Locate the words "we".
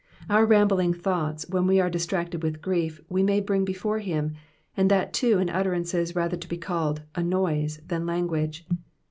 1.67-1.79, 3.07-3.21